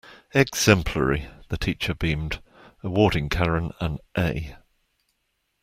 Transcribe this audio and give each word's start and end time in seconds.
Exemplary, 0.33 1.27
the 1.49 1.59
teacher 1.59 1.93
beamed, 1.93 2.41
awarding 2.81 3.29
Karen 3.29 3.71
an 3.79 3.99
A. 4.17 4.55